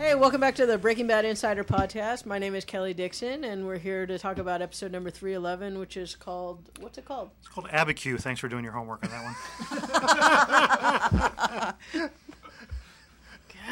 [0.00, 2.24] Hey, welcome back to the Breaking Bad Insider Podcast.
[2.24, 5.98] My name is Kelly Dixon, and we're here to talk about episode number 311, which
[5.98, 7.28] is called, what's it called?
[7.40, 8.18] It's called Abiquiu.
[8.18, 9.24] Thanks for doing your homework on that
[11.92, 12.10] one.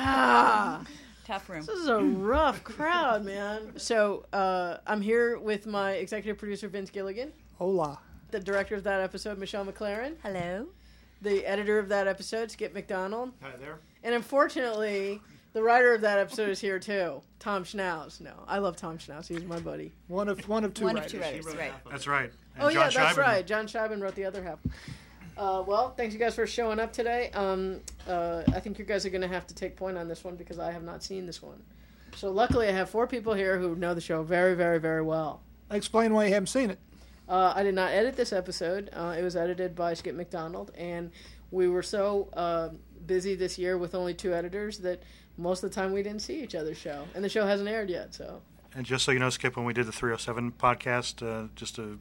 [0.00, 0.84] Ah,
[1.26, 1.64] Tough room.
[1.64, 3.72] this is a rough crowd, man.
[3.79, 7.98] So, uh, I'm here with my executive producer, Vince Gilligan, Hola.
[8.31, 10.67] the director of that episode, Michelle MacLaren, Hello.
[11.20, 13.81] the editor of that episode, Skip Macdonald, Hi there.
[14.04, 15.20] and unfortunately,
[15.52, 18.20] the writer of that episode is here too, Tom Schnauz.
[18.20, 19.26] No, I love Tom Schnauz.
[19.29, 19.93] He's my buddy.
[20.08, 21.14] One of one of two One writers.
[21.14, 21.72] of two writers, right?
[21.90, 22.30] That's right.
[22.54, 23.46] And Oh John yeah, that's Shiban- right.
[23.46, 24.58] John Shiban wrote the other half.
[25.36, 27.30] Uh, well, thanks you guys for showing up today.
[27.32, 30.25] Um, uh, I think you guys are going to have to take point on this
[30.25, 31.62] one because I have not seen this one.
[32.17, 35.41] So luckily, I have four people here who know the show very, very, very well.
[35.70, 36.78] Explain why you haven't seen it.
[37.28, 38.91] Uh, I did not edit this episode.
[38.92, 41.12] Uh, it was edited by Skip Macdonald, and
[41.53, 42.70] we were so uh,
[43.09, 45.03] busy this year with only two editors that
[45.37, 47.91] most of the time we didn't see each other's show, and the show hasn't aired
[47.91, 48.14] yet.
[48.14, 48.41] So
[48.77, 51.98] And just so you know, Skip, when we did the 307 podcast uh, just a,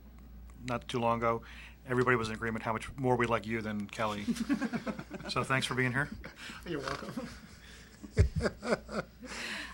[0.68, 1.42] not too long ago,
[1.90, 4.26] everybody was in agreement how much more we like you than Kelly.
[5.30, 6.10] so thanks for being here.
[6.68, 7.28] You're welcome.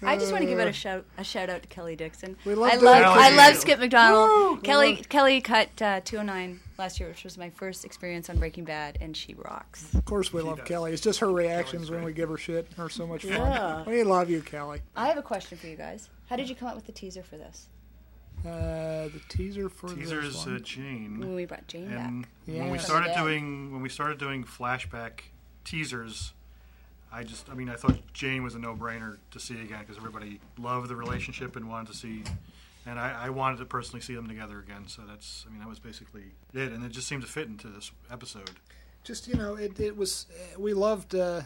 [0.05, 2.35] I just want to give out a shout a shout out to Kelly Dixon.
[2.45, 3.19] We love I love Kelly.
[3.23, 4.29] I love Skip Macdonald.
[4.29, 4.57] Woo!
[4.61, 8.65] Kelly love- Kelly cut uh, 209 last year, which was my first experience on Breaking
[8.65, 9.93] Bad, and she rocks.
[9.93, 10.91] Of course, we love Kelly.
[10.91, 13.31] It's just her reactions when we give her shit are so much fun.
[13.31, 13.83] Yeah.
[13.87, 14.81] We love you, Kelly.
[14.95, 16.09] I have a question for you guys.
[16.29, 17.67] How did you come up with the teaser for this?
[18.45, 20.63] Uh, the teaser for Teasers this uh, one.
[20.63, 21.19] Jane.
[21.19, 22.29] When we brought Jane And back.
[22.45, 22.83] when we Yeah.
[22.83, 23.21] started Yeah.
[23.23, 25.19] doing when we started doing flashback
[25.63, 26.33] teasers,
[27.13, 30.39] I just I mean I thought Jane was a no-brainer to see again because everybody
[30.57, 32.23] loved the relationship and wanted to see,
[32.85, 34.87] and I, I wanted to personally see them together again.
[34.87, 37.67] So that's I mean that was basically it, and it just seemed to fit into
[37.67, 38.49] this episode.
[39.03, 40.25] Just you know, it it was.
[40.57, 41.41] We loved uh,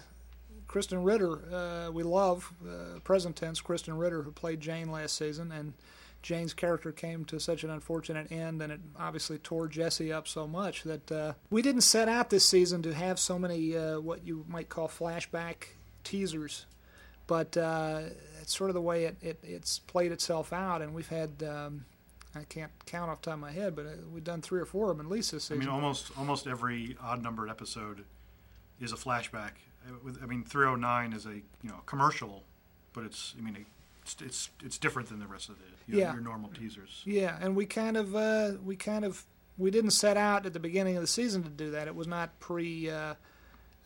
[0.68, 1.40] Krysten Ritter.
[1.54, 5.74] Uh, we love uh, present tense Krysten Ritter, who played Jane last season, and
[6.28, 10.46] Jane's character came to such an unfortunate end, and it obviously tore Jesse up so
[10.46, 14.28] much that uh, we didn't set out this season to have so many uh, what
[14.28, 15.68] you might call flashback
[16.04, 16.66] teasers.
[17.28, 18.02] But uh,
[18.42, 21.86] it's sort of the way it, it, it's played itself out, and we've had um,
[22.36, 24.66] I can't count off the top of my head, but uh, we've done three or
[24.66, 25.62] four of them at least this season.
[25.62, 28.04] I mean almost almost every odd-numbered episode
[28.82, 29.52] is a flashback.
[30.22, 32.44] I mean 309 is a you know commercial,
[32.92, 33.66] but it's I mean
[34.14, 36.14] it's it's, it's different than the rest of the your, Yeah.
[36.14, 37.02] your normal teasers.
[37.06, 39.24] Yeah, and we kind of uh, we kind of
[39.58, 41.88] we didn't set out at the beginning of the season to do that.
[41.88, 43.16] It was not pre uh,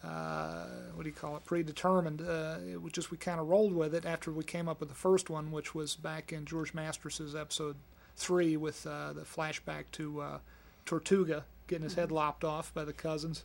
[0.03, 0.65] uh,
[0.95, 2.21] what do you call it predetermined.
[2.21, 4.89] Uh, it was just we kind of rolled with it after we came up with
[4.89, 7.75] the first one, which was back in George Mastras's episode
[8.15, 10.37] three with uh, the flashback to uh,
[10.85, 13.43] Tortuga getting his head lopped off by the cousins.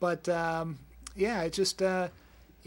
[0.00, 0.78] But um,
[1.14, 2.08] yeah, it just uh,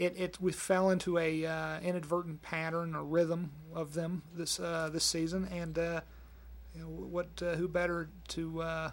[0.00, 4.88] it, it we fell into a uh, inadvertent pattern or rhythm of them this uh,
[4.90, 6.00] this season, and uh,
[6.74, 8.90] you know, what uh, who better to uh,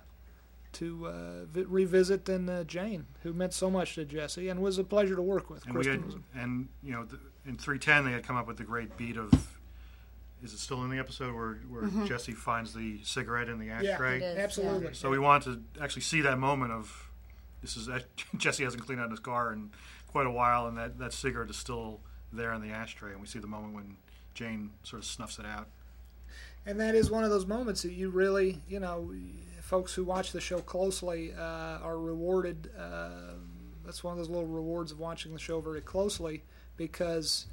[0.73, 4.78] to uh, vi- revisit than uh, Jane, who meant so much to Jesse and was
[4.78, 5.66] a pleasure to work with.
[5.66, 6.03] And we had,
[6.35, 9.16] and you know, the, in three ten they had come up with the great beat
[9.16, 9.31] of.
[10.44, 14.17] Is it still in the episode where, where Jesse finds the cigarette in the ashtray?
[14.17, 14.94] It is, absolutely.
[14.94, 17.09] So we wanted to actually see that moment of
[17.62, 17.90] this is
[18.38, 19.72] Jesse hasn't cleaned out his car in
[20.17, 22.00] quite a while, and that, that cigarette is still
[22.33, 23.95] there in the ashtray, and we see the moment when
[24.33, 25.67] Jane sort of snuffs it out.
[26.66, 29.13] And that is one of those moments that you really, you know,
[29.61, 32.72] folks who watch the show closely uh, are rewarded.
[32.75, 33.35] Uh,
[33.85, 36.41] that's one of those little rewards of watching the show very closely
[36.78, 37.45] because,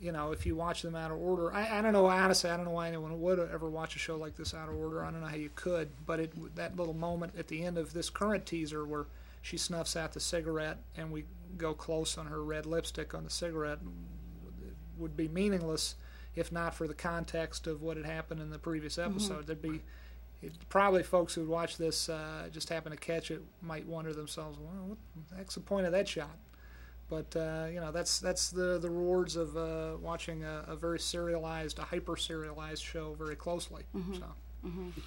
[0.00, 2.56] you know, if you watch them out of order, I, I don't know, honestly, I
[2.56, 5.04] don't know why anyone would ever watch a show like this out of order.
[5.04, 7.92] I don't know how you could, but it that little moment at the end of
[7.92, 9.06] this current teaser where
[9.40, 11.24] she snuffs out the cigarette and we
[11.56, 13.78] go close on her red lipstick on the cigarette
[14.98, 15.94] would be meaningless
[16.34, 19.46] if not for the context of what had happened in the previous episode.
[19.46, 19.82] There'd be
[20.40, 24.12] it, probably folks who would watch this uh, just happen to catch it might wonder
[24.12, 24.98] themselves, well, what
[25.30, 26.36] the heck's the point of that shot?
[27.08, 30.98] But uh, you know, that's that's the the rewards of uh, watching a, a very
[30.98, 33.82] serialized, a hyper serialized show very closely.
[34.14, 34.24] So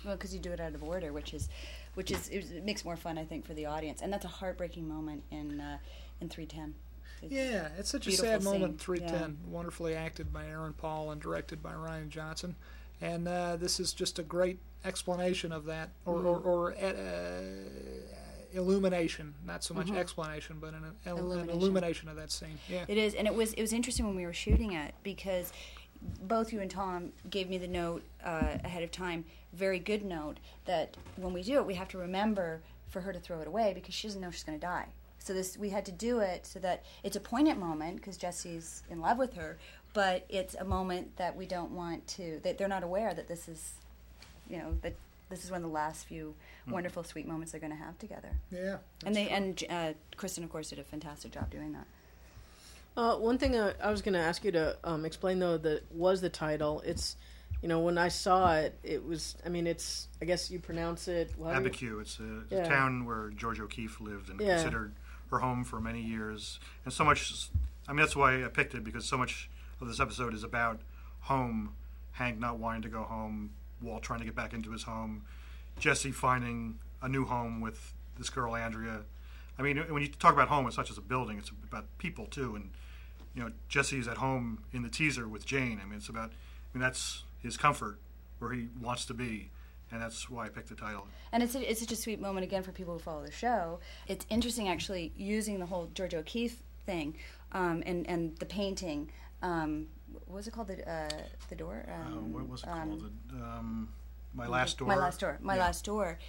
[0.05, 1.49] Well, because you do it out of order, which is,
[1.95, 4.87] which is it makes more fun, I think, for the audience, and that's a heartbreaking
[4.87, 5.77] moment in uh,
[6.21, 6.75] in three ten.
[7.21, 8.79] yeah, it's such a sad scene, moment.
[8.79, 9.51] Three ten, yeah.
[9.53, 12.55] wonderfully acted by Aaron Paul and directed by Rian Johnson,
[13.01, 17.41] and uh, this is just a great explanation of that, or or, or uh,
[18.53, 21.49] illumination, not so much explanation, but an, an Illumination.
[21.49, 22.57] illumination of that scene.
[22.69, 22.85] Yeah.
[22.87, 25.51] It is, and it was it was interesting when we were shooting it because
[26.21, 30.37] both you and Tom gave me the note uh, ahead of time, very good note
[30.65, 33.71] that when we do it, we have to remember for her to throw it away
[33.73, 34.87] because she doesn't know she's going to die.
[35.25, 38.83] So this we had to do it so that it's a poignant moment because Jesse's
[38.91, 39.57] in love with her,
[39.93, 42.39] but it's a moment that we don't want to.
[42.43, 43.71] That they're not aware that this is,
[44.47, 44.93] you know, that
[45.31, 46.35] this is one of the last few
[46.69, 48.29] wonderful, sweet moments they're going to have together.
[48.51, 48.77] Yeah.
[49.03, 51.87] And they and uh, Krysten, of course, did a fantastic job doing that.
[52.95, 55.91] Uh, one thing I, I was going to ask you to um, explain though that
[55.91, 56.81] was the title.
[56.85, 57.15] It's,
[57.63, 59.35] you know, when I saw it, it was.
[59.43, 60.07] I mean, it's.
[60.21, 61.33] I guess you pronounce it.
[61.35, 62.01] Well, how do you- Abiquiu.
[62.01, 62.59] It's a, Yeah.
[62.59, 64.57] a town where George O'Keeffe lived and Yeah.
[64.61, 64.93] considered
[65.35, 66.59] her home for many years.
[66.83, 67.49] And so much,
[67.87, 69.49] I mean, that's why I picked it because so much
[69.81, 70.79] of this episode is about
[71.21, 71.73] home.
[72.13, 73.51] Hank not wanting to go home,
[73.81, 75.25] Walt trying to get back into his home,
[75.79, 79.01] Jesse finding a new home with this girl Andrea.
[79.59, 82.25] I mean, when you talk about home, it's not just a building; it's about people
[82.25, 82.55] too.
[82.55, 82.71] And
[83.33, 85.81] you know, Jesse's at home in the teaser with Jane.
[85.81, 86.29] I mean, it's about.
[86.29, 87.99] I mean, that's his comfort,
[88.39, 89.49] where he wants to be,
[89.91, 91.07] and that's why I picked the title.
[91.31, 93.79] And it's a, it's such a sweet moment again for people who follow the show.
[94.07, 97.15] It's interesting actually using the whole George O'Keeffe thing
[97.51, 99.11] um, and and the painting.
[99.41, 99.87] Um,
[100.25, 100.67] what was it called?
[100.67, 101.09] The uh,
[101.49, 101.85] the door.
[101.87, 103.11] Uh, Um, what was it um, called?
[103.29, 103.89] The, um,
[104.33, 104.87] my last door.
[104.87, 105.39] My last door.
[105.41, 105.61] My Yeah.
[105.61, 106.19] last door.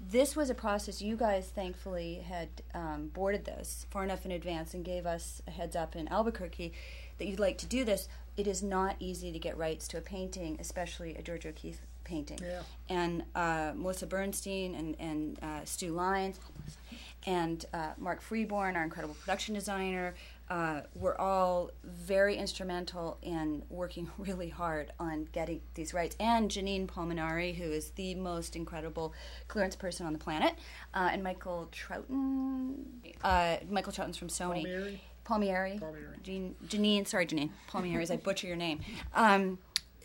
[0.00, 4.72] This was a process you guys thankfully had um, boarded this far enough in advance
[4.72, 6.72] and gave us a heads up in Albuquerque
[7.18, 8.08] that you'd like to do this.
[8.36, 12.38] It is not easy to get rights to a painting, especially a George O'Keeffe painting.
[12.42, 12.62] Yeah.
[12.88, 16.40] And uh, Melissa Bernstein and, and uh, Stu Lyons
[17.26, 20.14] and uh, Mark Freeborn, our incredible production designer,
[20.50, 26.16] uh, were all very instrumental in working really hard on getting these rights.
[26.18, 29.12] And Janine Palminari, who is the most incredible
[29.46, 30.54] clearance person on the planet,
[30.94, 32.84] uh, and Michael Trouton.
[33.22, 34.62] Uh, Michael Trouton's from Sony.
[34.62, 35.00] Palmieri?
[35.24, 35.78] Palmieri.
[35.78, 36.16] Palmieri.
[36.22, 37.50] Jean, Janine, sorry, Janine.
[37.66, 38.80] Palmieri, as I butcher your name.
[39.14, 39.58] Um,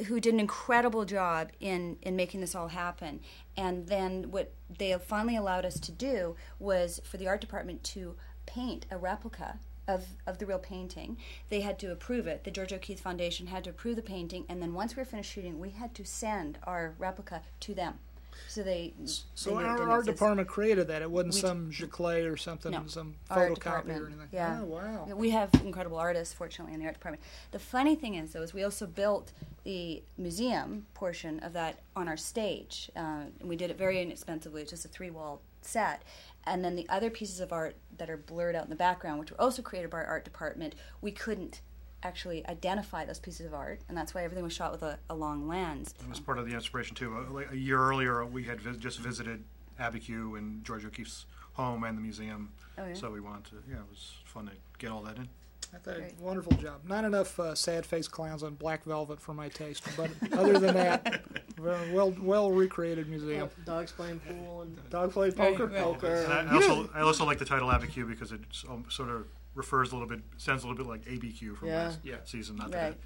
[0.07, 3.19] who did an incredible job in, in making this all happen.
[3.55, 8.15] And then what they finally allowed us to do was for the art department to
[8.45, 11.17] paint a replica of, of the real painting.
[11.49, 12.43] They had to approve it.
[12.43, 14.45] The George O'Keeffe Foundation had to approve the painting.
[14.49, 17.99] And then once we were finished shooting, we had to send our replica to them.
[18.47, 18.93] So they.
[19.35, 21.01] So they our art department created that.
[21.01, 22.83] It wasn't We- some Giclée or something, No.
[22.87, 24.27] some photocopy or anything.
[24.31, 24.59] yeah.
[24.61, 25.05] Oh, wow.
[25.15, 27.23] We have incredible artists, fortunately, in the art department.
[27.51, 29.31] The funny thing is, though, is we also built
[29.63, 32.91] the museum portion of that on our stage.
[32.95, 34.61] Uh, and we did it very inexpensively.
[34.61, 36.03] It's just a three-wall set.
[36.45, 39.31] And then the other pieces of art that are blurred out in the background, which
[39.31, 41.61] were also created by our art department, we couldn't
[42.03, 45.15] actually identify those pieces of art, and that's why everything was shot with a, a
[45.15, 45.93] long lens.
[45.99, 47.15] It was part of the inspiration too.
[47.15, 49.43] Uh, like a year earlier, we had vis- just visited
[49.79, 52.51] Abiquiu and George O'Keeffe's home and the museum.
[52.77, 52.93] Oh, yeah?
[52.93, 53.55] So we wanted to.
[53.69, 55.29] Yeah, it was fun to get all that in.
[55.73, 56.19] I thought, Great.
[56.19, 56.81] wonderful job.
[56.87, 60.75] Not enough uh, sad face clowns on black velvet for my taste, but other than
[60.75, 61.23] that,
[61.59, 63.49] well, well, well recreated museum.
[63.65, 65.65] dogs playing pool and Dog played poker.
[65.65, 65.83] Right, right.
[65.83, 66.13] poker.
[66.13, 69.25] And I, I also I also like the title Abiquiu because it um, sort of
[69.55, 71.83] refers a little bit, sounds a little bit like ABQ from Yeah.
[71.85, 72.15] last Yeah.
[72.25, 72.55] season.
[72.55, 72.91] Not that Right.
[72.93, 73.01] it-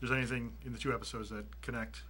[0.00, 2.02] there's anything in the two episodes that connect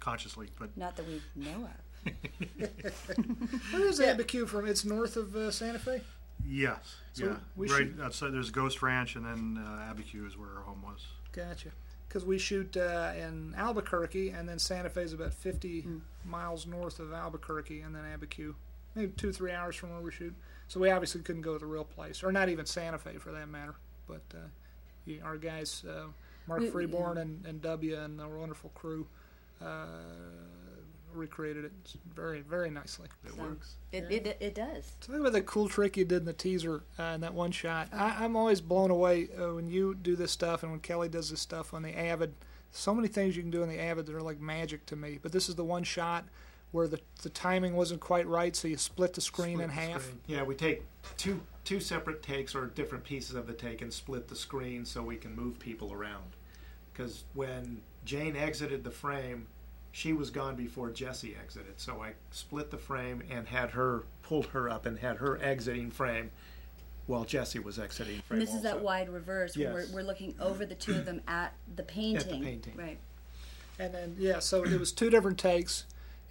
[0.00, 1.68] consciously, but Not that we know
[2.04, 2.12] of.
[3.72, 4.14] Where is Yeah.
[4.16, 4.66] Abiquiu from?
[4.66, 6.02] It's north of uh, Santa Fe.
[6.44, 8.32] yes, So yeah, we right should- outside.
[8.32, 11.06] There's Ghost Ranch, and then uh, Abiquiu is where our home was.
[11.32, 11.70] Gotcha.
[12.08, 16.00] Because we shoot uh, in Albuquerque, and then Santa Fe is about 50 Mm.
[16.24, 18.54] miles north of Albuquerque, and then Abiquiu,
[18.94, 20.34] maybe two, three hours from where we shoot.
[20.68, 23.30] So we obviously couldn't go to the real place, or not even Santa Fe for
[23.32, 23.74] that matter.
[24.08, 24.38] But uh,
[25.04, 26.06] yeah, our guys, uh,
[26.48, 29.06] Mark We- we- Freeborn and, and W and a wonderful crew,
[29.62, 29.86] uh,
[31.14, 31.72] recreated it
[32.14, 33.08] very, very nicely.
[33.24, 33.76] It So- works.
[33.92, 34.92] It, it, it does.
[35.00, 37.88] Talk about the cool trick you did in the teaser uh, in that one shot.
[37.92, 41.30] I, I'm always blown away uh, when you do this stuff and when Kelly does
[41.30, 42.34] this stuff on the Avid.
[42.72, 45.18] So many things you can do in the Avid that are like magic to me.
[45.22, 46.24] But this is the one shot
[46.76, 49.80] where the the timing wasn't quite right, so you split the screen Split in the
[49.92, 50.02] half.
[50.02, 50.20] screen.
[50.26, 50.82] Yeah, we take
[51.16, 55.02] two two separate takes or different pieces of the take and split the screen so
[55.02, 56.36] we can move people around.
[56.92, 59.46] Because when Jane exited the frame,
[59.90, 61.80] she was gone before Jesse exited.
[61.80, 65.90] So I split the frame and had her pulled her up and had her exiting
[65.90, 66.30] frame
[67.06, 68.40] while Jesse was exiting frame.
[68.40, 69.88] And this is that wide reverse where Yes.
[69.90, 72.16] we're, we're looking over the two of them at the painting.
[72.20, 72.74] At the painting.
[72.76, 72.98] Right.
[73.78, 75.84] And then yeah, so it was two different takes.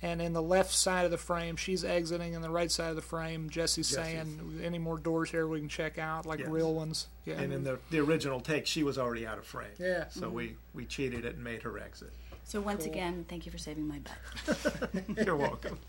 [0.05, 2.95] And in the left side of the frame, she's exiting, and the right side of
[2.95, 3.95] the frame, Jesse's Jesse's.
[4.03, 6.49] saying, "Any more doors here we can check out, like Yes.
[6.49, 9.71] real ones." Yeah, And in the the original take, she was already out of frame.
[9.79, 10.07] yeah.
[10.09, 12.11] So we we cheated it and made her exit.
[12.43, 12.93] So once Cool.
[12.93, 13.99] again, thank you for saving my
[14.45, 14.93] butt.
[15.25, 15.79] You're welcome.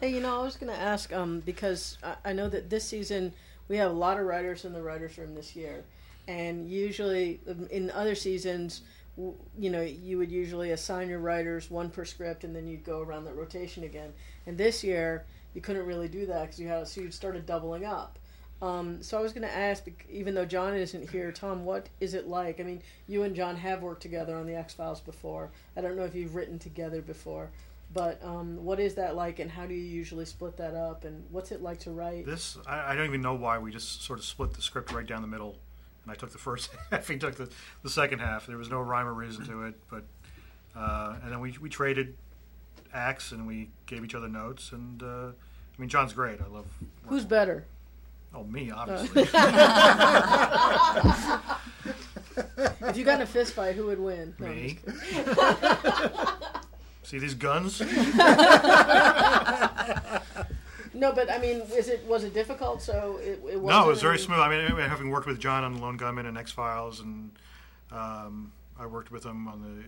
[0.00, 2.84] Hey, you know, I was going to ask um, because I, I know that this
[2.84, 3.32] season
[3.68, 5.84] we have a lot of writers in the writers' room this year,
[6.26, 8.86] and usually um, in other seasons, w-
[9.58, 13.00] you know, you would usually assign your writers one per script, and then you'd go
[13.00, 14.12] around that rotation again.
[14.46, 17.84] And this year, you couldn't really do that because you had so you started doubling
[17.84, 18.18] up.
[18.62, 22.12] Um, so I was going to ask, even though John isn't here, Tom, what is
[22.12, 22.60] it like?
[22.60, 25.50] I mean, you and John have worked together on the X Files before.
[25.76, 27.50] I don't know if you've written together before,
[27.94, 31.24] but um, what is that like, and how do you usually split that up, and
[31.30, 32.26] what's it like to write?
[32.26, 35.06] This I, I don't even know why we just sort of split the script right
[35.06, 35.56] down the middle,
[36.02, 37.08] and I took the first half.
[37.08, 37.48] He took the,
[37.82, 38.46] the second half.
[38.46, 40.04] There was no rhyme or reason to it, but
[40.76, 42.14] uh, and then we we traded
[42.92, 44.72] acts and we gave each other notes.
[44.72, 45.32] And uh, I
[45.78, 46.40] mean, John's great.
[46.40, 46.66] I love.
[47.06, 47.64] Who's better?
[48.34, 49.28] Oh, me, obviously.
[52.82, 54.34] If you got in a fist fight, who would win?
[54.38, 54.78] No, me.
[57.02, 57.80] See these guns?
[61.00, 62.82] No, but I mean, is it was it difficult?
[62.82, 63.64] So it, it wasn't.
[63.66, 64.38] No, it was very mean- smooth.
[64.40, 67.30] I mean, having worked with John on Lone Gunmen and X Files, and
[67.90, 69.84] um, I worked with him on the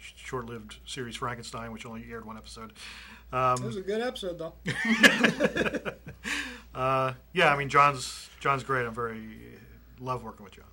[0.00, 2.72] short-lived series Frankenstein, which only aired one episode.
[3.32, 4.54] It Um, was a good episode, though.
[6.74, 8.86] uh, yeah, I mean, John's John's great.
[8.86, 9.20] I'm very
[10.00, 10.64] love working with John.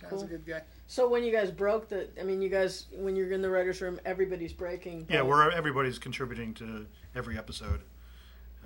[0.00, 0.22] John's Cool.
[0.22, 0.62] a good guy.
[0.86, 3.80] So when you guys broke the, I mean, you guys when you're in the writers'
[3.80, 5.06] room, everybody's breaking.
[5.10, 7.80] Yeah, but- we're everybody's contributing to every episode.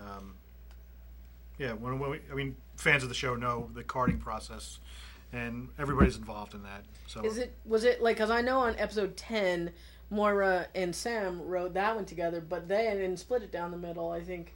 [0.00, 0.34] Um,
[1.58, 4.78] yeah, when, when we, I mean, fans of the show know the carding process,
[5.32, 6.84] and everybody's involved in that.
[7.06, 9.70] So Is it was it like because I know on episode ten,
[10.10, 14.10] Moira and Sam wrote that one together, but they didn't split it down the middle.
[14.10, 14.54] I think,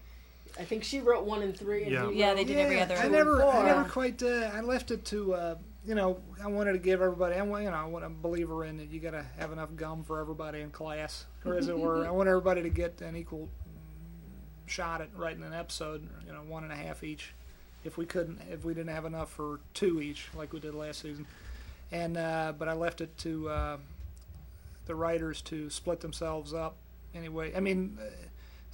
[0.58, 1.84] I think she wrote one and three.
[1.84, 2.10] And Yeah.
[2.10, 3.12] he Yeah, they did every other I one.
[3.12, 4.22] never, I never quite.
[4.22, 5.34] Uh, I left it to.
[5.34, 5.54] Uh,
[5.86, 7.34] you know, I wanted to give everybody.
[7.36, 10.18] I'm, you know, I'm a believer in that you got to have enough gum for
[10.18, 12.06] everybody in class, or as it were.
[12.06, 13.50] I want everybody to get an equal
[14.66, 16.06] shot at writing an episode.
[16.26, 17.32] You know, one and a half each.
[17.84, 21.02] If we couldn't, if we didn't have enough for two each, like we did last
[21.02, 21.26] season,
[21.92, 23.76] and uh, but I left it to uh,
[24.86, 26.76] the writers to split themselves up
[27.14, 27.52] anyway.
[27.54, 27.98] I mean.
[28.00, 28.04] Uh,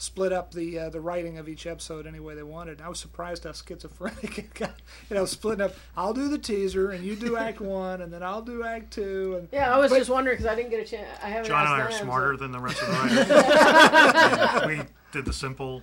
[0.03, 2.81] split up the uh, the writing of each episode any way they wanted.
[2.81, 4.73] I was surprised how schizophrenic it got.
[5.11, 5.75] You know, splitting up.
[5.95, 9.35] I'll do the teaser, and you do Act One, and then I'll do Act Two,
[9.39, 11.07] and Yeah, I was But- just wondering because I didn't get a chance.
[11.23, 11.49] I haven't.
[11.49, 14.63] John and I are smarter so- than the rest of the writers.
[14.63, 14.83] And we
[15.13, 15.83] did the simple,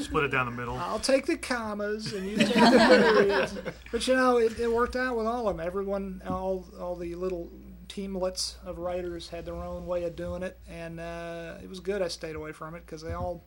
[0.00, 0.76] split it down the middle.
[0.76, 3.54] I'll take the commas, and you take the periods.
[3.92, 5.64] But you know, it, it worked out with all of them.
[5.64, 7.50] Everyone, all all the little
[7.88, 12.02] teamlets of writers had their own way of doing it, and uh, it was good.
[12.02, 13.44] I stayed away from it because they all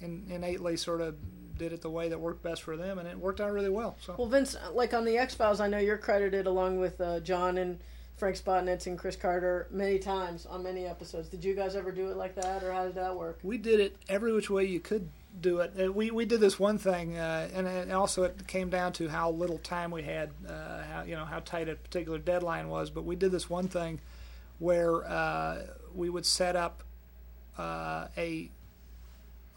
[0.00, 1.16] in, innately sort of
[1.58, 3.96] did it the way that worked best for them, and it worked out really well.
[4.00, 4.14] So.
[4.18, 7.58] Well, Vince, like on the X Files, I know you're credited along with uh, John
[7.58, 7.78] and
[8.16, 11.28] Frank Spotnitz and Chris Carter many times on many episodes.
[11.28, 13.38] Did you guys ever do it like that, or how did that work?
[13.42, 15.74] We did it every which way you could do it.
[15.78, 19.30] Uh, we we did this one thing, uh, and, also it came down to how
[19.30, 22.88] little time we had, uh, how you know how tight a particular deadline was.
[22.88, 24.00] But we did this one thing
[24.58, 26.82] where uh, we would set up
[27.58, 28.50] uh, a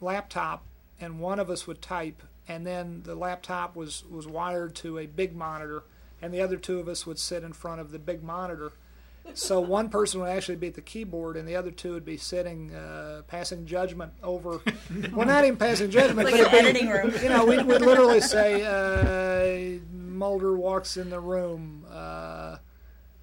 [0.01, 0.65] laptop,
[0.99, 5.05] and one of us would type, and then the laptop was was wired to a
[5.05, 5.83] big monitor,
[6.21, 8.71] and the other two of us would sit in front of the big monitor.
[9.35, 12.17] So one person would actually be at the keyboard, and the other two would be
[12.17, 14.59] sitting, uh, passing judgment over.
[15.13, 17.13] well, not even passing judgment, Like but an it'd be- room.
[17.21, 22.57] You know, we'd, we'd literally say, uh, "Mulder walks in the room." Uh,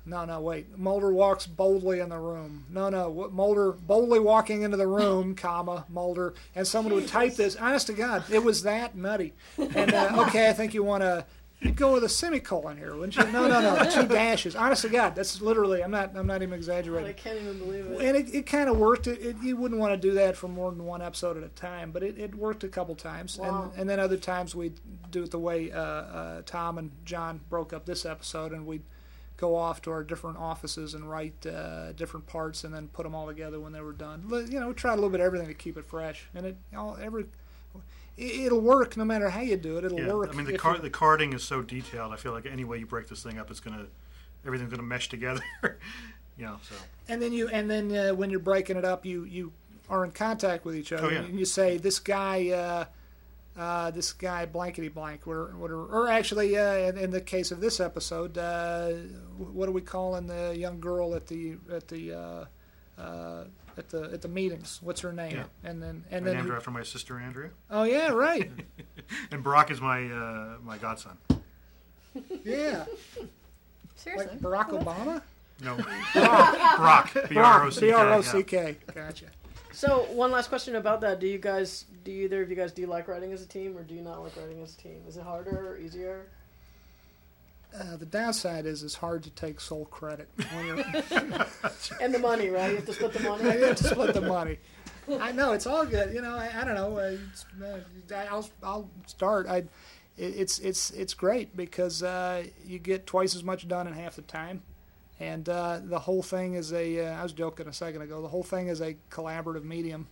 [0.05, 0.79] no, no, wait.
[0.79, 2.67] Mulder walks boldly in the room.
[2.71, 3.29] No, no.
[3.33, 7.57] Mulder boldly walking into the room, comma Mulder, and someone would type this.
[7.57, 9.33] Honest to God, it was that nutty.
[9.59, 11.27] And uh, okay, I think you want to.
[11.61, 13.25] You'd go with a semicolon here, wouldn't you?
[13.33, 13.91] No, no, no.
[13.91, 14.55] Two dashes.
[14.55, 15.83] Honest to God, that's literally.
[15.83, 16.15] I'm not.
[16.15, 17.09] I'm not even exaggerating.
[17.09, 18.01] I can't even believe it.
[18.03, 19.07] And it, it kind of worked.
[19.07, 21.49] It, it, you wouldn't want to do that for more than one episode at a
[21.49, 23.39] time, but it, it worked a couple times.
[23.39, 23.71] Wow.
[23.73, 24.79] And, and then other times we'd
[25.11, 28.85] do it the way uh, uh, Tom and John broke up this episode, and we'd
[29.39, 33.15] go off to our different offices and write uh, different parts, and then put them
[33.15, 34.25] all together when they were done.
[34.51, 36.57] You know, we tried a little bit of everything to keep it fresh, and it
[36.77, 37.25] all every.
[38.17, 39.85] It- It'll work no matter how you do it.
[39.85, 40.31] It'll Yeah, work.
[40.33, 42.13] I mean the car- the carding is so detailed.
[42.13, 43.87] I feel like any way you break this thing up, it's gonna
[44.45, 45.43] everything's gonna mesh together.
[46.39, 46.75] you know, so
[47.09, 49.53] And then you, and then uh, when you're breaking it up, you you
[49.89, 51.21] are in contact with each other, Oh, yeah.
[51.23, 52.85] and you say, "This guy, uh,
[53.61, 57.61] uh, this guy, blankety blank," or, or, or actually, uh, in, in the case of
[57.61, 58.91] this episode, uh,
[59.39, 62.45] what are we calling the young girl at the at the uh,
[63.01, 63.45] uh,
[63.77, 64.81] at the at the meetings?
[64.83, 65.37] What's her name?
[65.37, 65.45] Yeah.
[65.65, 68.51] And then I and then, named her after my sister Andrea, oh yeah, right,
[69.31, 71.17] and Barack is my uh, my godson.
[72.45, 72.85] yeah,
[73.95, 74.27] Seriously.
[74.29, 75.23] like Barack Obama,
[75.63, 75.77] No,
[76.77, 77.15] Brock.
[77.29, 77.87] B R O C K.
[77.87, 78.73] B R O yeah.
[78.95, 79.27] Gotcha.
[79.73, 82.81] So one last question about that: Do you guys, do either of you guys, do
[82.81, 85.03] you like writing as a team, or do you not like writing as a team?
[85.07, 86.29] Is it harder or easier?
[87.79, 90.29] Uh, the downside is it's hard to take sole credit
[92.01, 92.71] And the money, right?
[92.71, 93.45] You have to split the money.
[93.51, 94.59] I have to split the money.
[95.21, 96.15] I know it's all good.
[96.15, 96.99] You know, I, I don't know.
[96.99, 99.47] uh, I'll I'll start.
[99.47, 99.65] I,
[100.17, 104.23] it's it's it's great because uh, you get twice as much done in half the
[104.23, 104.63] time,
[105.21, 107.07] and uh, the whole thing is a.
[107.07, 108.23] Uh, I was joking a second ago.
[108.23, 110.09] The whole thing is a collaborative medium,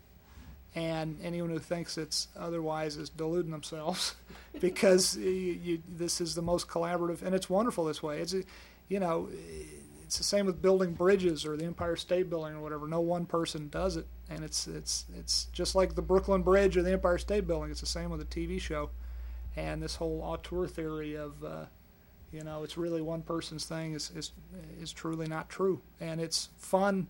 [0.75, 4.17] and anyone who thinks it's otherwise is deluding themselves,
[4.61, 8.21] because you, you, this is the most collaborative, and it's wonderful this way.
[8.21, 8.35] It's,
[8.89, 9.29] you know,
[10.05, 12.89] it's the same with building bridges or the Empire State Building or whatever.
[12.89, 16.83] No one person does it, and it's it's it's just like the Brooklyn Bridge or
[16.83, 17.71] the Empire State Building.
[17.71, 18.91] It's the same with a TV show,
[19.57, 21.43] and this whole auteur theory of.
[21.43, 21.65] Uh,
[22.33, 24.33] you know, it's really one person's thing is, is
[24.83, 27.07] is truly not true, and it's fun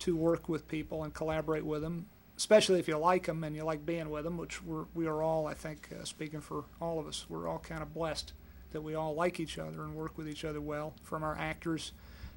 [0.00, 2.04] to work with people and collaborate with them
[2.40, 5.22] especially if you like them and you like being with them, which we're, we are
[5.22, 8.32] all, I think, uh, speaking for all of us, we're all kind of blessed
[8.70, 11.92] that we all like each other and work with each other well, from our actors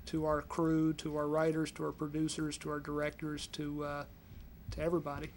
[0.07, 4.03] to our crew, to our writers, to our producers, to our directors, to uh,
[4.71, 5.29] to everybody.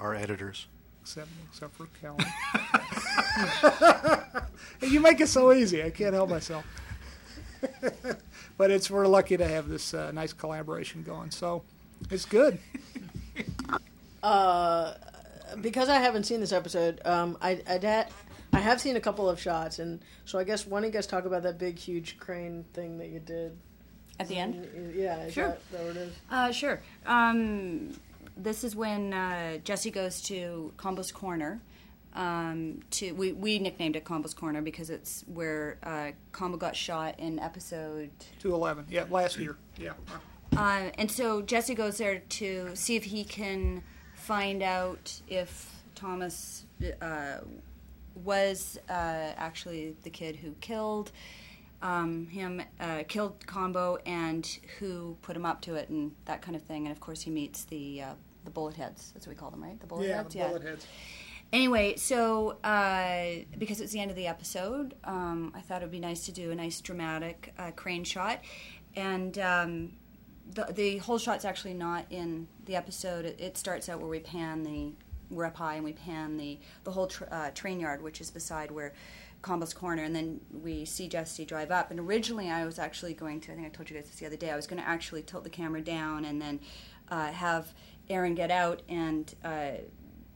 [0.00, 0.66] Our editors.
[1.02, 2.18] Except, except for Kellen.
[4.92, 5.84] you make it so easy.
[5.84, 6.64] I can't help myself.
[8.58, 11.30] but it's we're lucky to have this uh, nice collaboration going.
[11.30, 11.62] So
[12.10, 12.58] it's good.
[14.22, 14.94] Uh,
[15.60, 18.04] because I haven't seen this episode, um, I I, da-
[18.52, 21.06] I have seen a couple of shots, and so I guess why don't you guys
[21.06, 23.56] talk about that big, huge crane thing that you did
[24.18, 24.92] At the end?
[24.94, 25.48] Yeah, Sure.
[25.48, 26.14] that, that what it is?
[26.30, 26.80] Uh, sure.
[27.06, 27.92] Um,
[28.36, 31.60] this is when uh, Jesse goes to Combo's Corner.
[32.12, 37.18] Um, to we, we nicknamed it Combo's Corner because it's where uh, Combo got shot
[37.20, 38.10] in episode.
[38.40, 38.86] 211.
[38.90, 39.56] Yeah, last year.
[39.78, 39.92] Yeah.
[40.56, 43.84] Uh, and so Jesse goes there to see if he can
[44.30, 46.64] find out if Thomas
[47.02, 47.38] uh,
[48.22, 51.10] was uh, actually the kid who killed
[51.82, 54.46] um, him, uh, killed Combo, and
[54.78, 56.86] who put him up to it, and that kind of thing.
[56.86, 59.10] And of course, he meets the uh, the bullet heads.
[59.12, 59.80] That's what we call them, right?
[59.80, 60.34] The bullet Yeah, heads.
[60.34, 60.86] the bullet heads.
[61.52, 65.90] Anyway, so uh, because it's the end of the episode, um, I thought it would
[65.90, 68.38] be nice to do a nice dramatic uh, crane shot,
[68.94, 69.90] and um,
[70.54, 73.24] the the whole shot's actually not in the episode.
[73.24, 74.92] It, it starts out where we pan the
[75.30, 78.70] we're up high and we pan the the whole uh, train yard, which is beside
[78.70, 78.92] where.
[79.42, 81.90] Combo's Corner, and then we see Jesse drive up.
[81.90, 84.26] And originally, I was actually going to, I think I told you guys this the
[84.26, 86.60] other day, I was going to actually tilt the camera down and then
[87.10, 87.72] uh, have
[88.10, 89.70] Aaron get out and uh,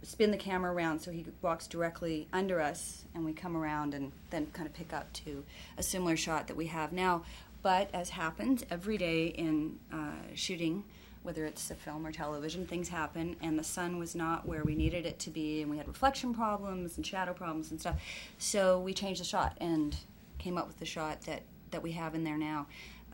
[0.04, 4.12] spin the camera around so he walks directly under us and we come around and
[4.30, 5.44] then kind of pick up to
[5.78, 7.22] a similar shot that we have now
[7.64, 10.84] but as happens every day in uh, shooting
[11.22, 14.74] whether it's a film or television things happen and the sun was not where we
[14.74, 17.96] needed it to be and we had reflection problems and shadow problems and stuff
[18.38, 19.96] so we changed the shot and
[20.38, 22.66] came up with the shot that, that we have in there now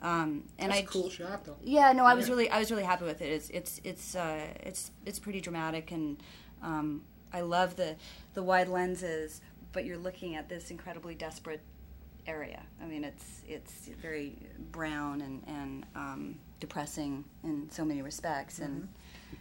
[0.03, 1.57] um, and That's I a cool shot, though.
[1.63, 3.29] yeah, no, I was really, I was really happy with it.
[3.29, 6.23] It's, it's, it's, uh, it's, it's pretty dramatic, and
[6.63, 7.03] um,
[7.35, 7.97] I love the,
[8.33, 9.43] the wide lenses.
[9.73, 11.61] But you're looking at this incredibly desperate
[12.27, 12.63] area.
[12.83, 14.37] I mean, it's, it's very
[14.73, 18.59] brown and and um, depressing in so many respects.
[18.59, 18.89] And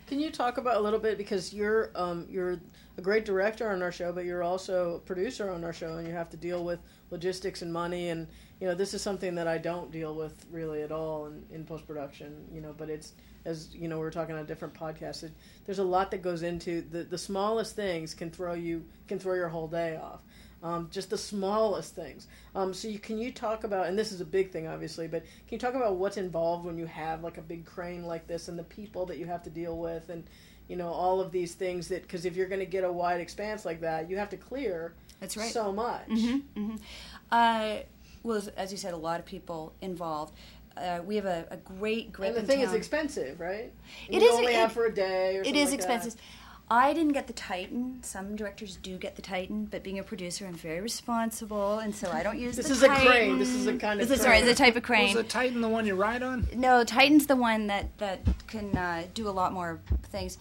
[0.08, 2.60] Can you talk about a little bit because you're um, you're
[2.98, 6.08] a great director on our show, but you're also a producer on our show, and
[6.08, 6.80] you have to deal with
[7.12, 8.28] logistics and money, and
[8.60, 11.66] you know this is something that I don't deal with really at all in, in
[11.66, 12.48] post production.
[12.52, 13.14] You know, but it's
[13.46, 15.24] as you know we were talking on a different podcast.
[15.24, 15.32] It,
[15.66, 19.36] there's a lot that goes into the the smallest things can throw you can throw
[19.36, 20.22] your whole day off.
[20.62, 22.28] Um, just the smallest things.
[22.54, 25.22] Um, so you can you talk about, and this is a big thing, obviously, but
[25.24, 28.50] can you talk about what's involved when you have like a big crane like this,
[28.50, 30.26] and the people that you have to deal with, and
[30.68, 33.22] you know all of these things that because if you're going to get a wide
[33.22, 35.50] expanse like that, you have to clear That's right.
[35.52, 36.08] so much.
[36.10, 36.76] hmm
[37.32, 37.78] uh,
[38.24, 40.34] well, as- you said, a lot of people involved.
[40.76, 42.30] Uh, we have a, a great grip.
[42.30, 43.72] And the in thing is expensive, right?
[44.10, 45.38] It you is- only it- have for a day.
[45.38, 46.16] Or It is like expensive.
[46.16, 46.22] That.
[46.72, 47.98] I didn't get the Titan.
[48.04, 52.12] Some directors do get the Titan, but being a producer, I'm very responsible, and so
[52.12, 53.40] I don't use the This is a crane.
[53.40, 55.06] This is a kind of This is sorry, the type of crane.
[55.06, 55.24] Was crane.
[55.26, 56.48] the Titan the one you ride on?
[56.56, 59.80] No, Titan's the one that that can uh, do a lot more
[60.12, 60.38] things.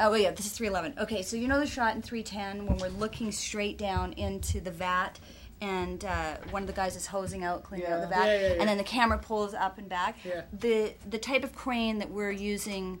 [0.00, 0.98] Oh yeah, this is 311.
[1.04, 4.72] Okay, so you know the shot in 310 when we're looking straight down into the
[4.72, 5.20] vat,
[5.60, 8.46] and uh, one of the guys is hosing out, cleaning out the vat, Yeah, yeah,
[8.54, 8.60] yeah.
[8.60, 10.16] and then the camera pulls up and back.
[10.24, 10.42] Yeah.
[10.52, 12.98] The the type of crane that we're using.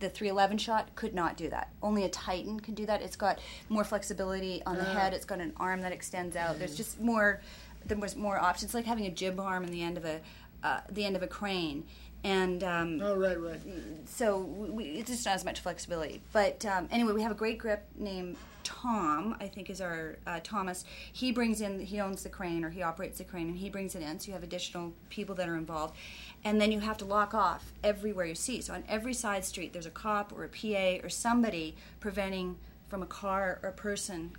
[0.00, 1.72] The 311 shot could not do that.
[1.82, 3.02] Only a Titan can do that.
[3.02, 3.38] It's got
[3.68, 5.12] more flexibility on the head.
[5.14, 6.58] It's got an arm that extends out.
[6.58, 7.40] There's just more.
[7.86, 8.64] There was more options.
[8.64, 10.20] It's like having a jib arm in the end of a
[10.62, 11.84] uh, the end of a crane,
[12.24, 13.60] and um, Oh, right, right.
[14.06, 16.20] so we, it's just not as much flexibility.
[16.32, 19.36] But um, anyway, we have a great grip named Tom.
[19.40, 20.84] I think is our uh, Thomas.
[21.12, 21.78] He brings in.
[21.78, 24.18] He owns the crane or he operates the crane, and he brings it in.
[24.18, 25.94] So you have additional people that are involved,
[26.44, 28.60] and then you have to lock off everywhere you see.
[28.60, 32.56] So on every side street, there's a cop or a PA or somebody preventing
[32.88, 34.32] from a car or a person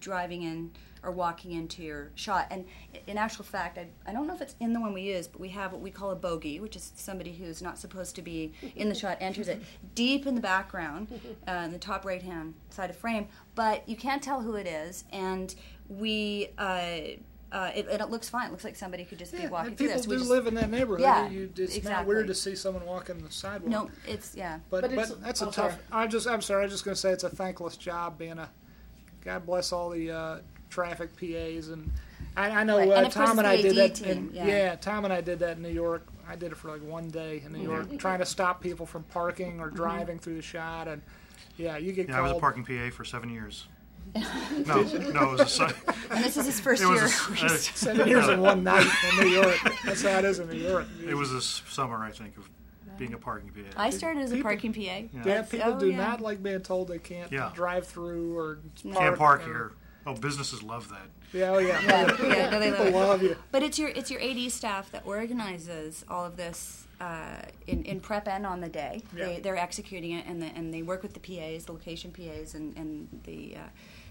[0.00, 0.70] driving in
[1.02, 2.46] or walking into your shot.
[2.50, 2.66] And
[3.06, 5.40] in actual fact, I, I don't know if it's in the one we use, but
[5.40, 8.52] we have what we call a bogey, which is somebody who's not supposed to be
[8.76, 9.62] in the shot enters it
[9.94, 11.08] deep in the background,
[11.46, 14.66] uh, in the top right hand side of frame, but you can't tell who it
[14.66, 15.04] is.
[15.12, 15.54] And
[15.88, 16.48] we.
[16.58, 17.18] Uh,
[17.50, 18.48] uh, it, and it looks fine.
[18.48, 20.06] It looks like somebody could just be walking and through people this.
[20.06, 21.00] We do just- live in that neighborhood.
[21.02, 23.70] Yeah, You- it's not weird to see someone walking the sidewalk.
[23.70, 24.58] No, it's yeah.
[24.70, 25.54] But, But but, it's- that's a tough.
[25.54, 25.74] sorry.
[25.92, 26.64] I just I'm sorry.
[26.64, 28.48] I'm just going to say it's a thankless job being a.
[29.24, 30.38] God bless all the uh,
[30.70, 31.90] traffic PAs and
[32.36, 33.94] I, I know Right, uh, and Tom and I did AD that.
[33.96, 34.76] team, in, yeah.
[34.76, 36.06] Tom and I did that in New York.
[36.28, 37.70] I did it for like one day in New Mm-hmm.
[37.90, 41.02] York, trying to stop people from parking or driving through the shot, and
[41.56, 43.66] yeah, you get Yeah, I was a parking PA for seven years.
[44.14, 45.46] No, no, it was a.
[45.46, 45.74] si-
[46.10, 47.48] And this is his first It was year.
[47.48, 49.56] a, s- Seven years in one night in New York.
[49.84, 50.86] That's how it is in New York.
[51.06, 52.48] it was this summer, I think, of
[52.98, 53.60] being a parking PA.
[53.76, 54.80] I started as a People- parking PA.
[54.80, 55.06] Yeah.
[55.24, 55.96] Yeah, people oh, do yeah.
[55.96, 57.50] not like being told they can't Yeah.
[57.54, 58.92] drive through or No.
[58.94, 59.04] park.
[59.04, 59.72] Can't park or- here.
[60.06, 61.06] Oh, businesses love that.
[61.32, 61.80] Yeah, oh yeah.
[61.82, 63.36] Yeah, yeah, no, they love love you.
[63.52, 68.00] But it's your it's your AD staff that organizes all of this uh, in in
[68.00, 69.02] prep and on the day.
[69.12, 69.40] They Yeah.
[69.40, 72.76] they're executing it and the, and they work with the PAs, the location PAs, and
[72.76, 73.56] and the.
[73.56, 73.60] Uh,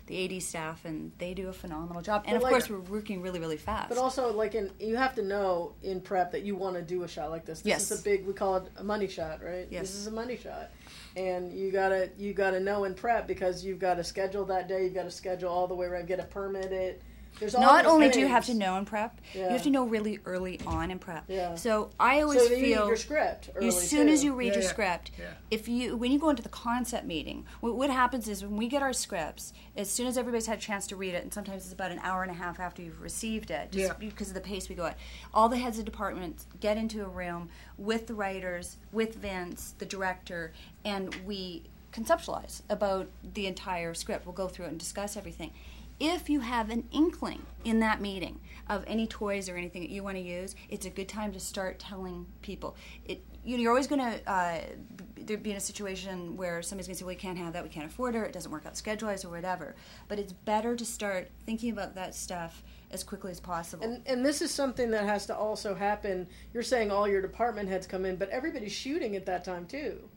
[0.10, 2.80] the AD staff and they do a phenomenal job, and But of like- course we're
[2.80, 3.90] working really, really fast.
[3.90, 7.04] But also, like in, you have to know in prep that you want to do
[7.04, 7.60] a shot like this.
[7.60, 7.92] This Yes.
[7.92, 8.26] is a big.
[8.26, 9.68] We call it a money shot, right?
[9.70, 9.82] Yes.
[9.82, 10.70] This is a money shot,
[11.18, 14.86] and you gotta you gotta know in prep because you've got to schedule that day.
[14.86, 16.08] You've got to schedule all the way around.
[16.08, 17.02] Get a permit.
[17.38, 17.40] It.
[17.40, 19.70] There's all Not these only do you have to know in prep, you have to
[19.70, 21.26] know really early on in prep.
[21.28, 21.56] Yeah.
[21.56, 24.48] So I always So then you feel your script early as soon as you read
[24.48, 24.70] Yeah, your yeah.
[24.70, 25.26] script, Yeah.
[25.52, 28.68] if you when you go into the concept meeting, what, what happens is when we
[28.68, 31.64] get our scripts, as soon as everybody's had a chance to read it, and sometimes
[31.64, 33.94] it's about an hour and a half after you've received it, just Yeah.
[34.00, 34.98] because of the pace we go at,
[35.34, 39.86] all the heads of departments get into a room with the writers, with Vince, the
[39.86, 44.26] director, and we conceptualize about the entire script.
[44.26, 45.52] We'll go through it and discuss everything.
[46.00, 50.04] If you have an inkling in that meeting of any toys or anything that you
[50.04, 52.76] want to use, it's a good time to start telling people.
[53.06, 54.60] It, you know, you're always going to uh,
[55.26, 57.64] be in a situation where somebody's going to say, "Well, we can't have that.
[57.64, 58.20] We can't afford it.
[58.20, 59.76] It doesn't work out schedule-wise or whatever."
[60.08, 63.84] But it's better to start thinking about that stuff as quickly as possible.
[63.84, 66.28] And and this is something that has to also happen.
[66.54, 70.10] You're saying all your department heads come in, but everybody's shooting at that time too.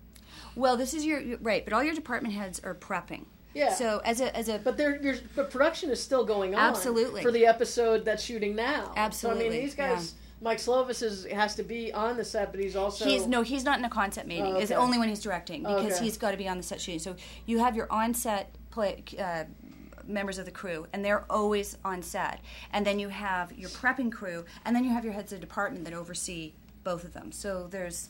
[0.55, 3.25] well, this is your- right, but all your department heads are prepping.
[3.55, 3.73] Yeah.
[3.75, 6.61] So as a as a But there, your but production is still going on.
[6.61, 7.23] Absolutely.
[7.23, 8.93] For the episode that's shooting now.
[8.97, 9.41] Absolutely.
[9.43, 10.15] So I mean, these guys.
[10.43, 13.63] Mike Slovis is has to be on the set, but he's also He's no, he's
[13.63, 14.55] not in a concept meeting.
[14.55, 16.05] Oh, It's only when he's directing because Okay.
[16.05, 16.99] he's got to be on the set shooting.
[16.99, 19.05] So you have your on-set play.
[19.19, 19.45] Uh,
[20.07, 22.41] members of the crew and they're always on set
[22.73, 25.85] and then you have your prepping crew and then you have your heads of department
[25.85, 28.09] that oversee both of them so there's